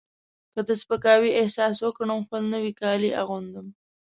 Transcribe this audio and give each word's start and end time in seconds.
که 0.53 0.59
د 0.67 0.69
سپکاوي 0.81 1.31
احساس 1.41 1.75
وکړم 1.81 2.19
خپل 2.25 2.41
نوي 2.53 2.71
کالي 2.81 3.11
اغوندم. 3.21 3.67